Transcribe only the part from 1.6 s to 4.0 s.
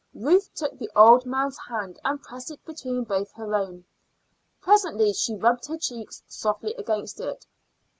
hand and pressed it between both her own.